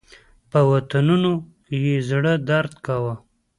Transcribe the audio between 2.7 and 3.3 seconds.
کاوه.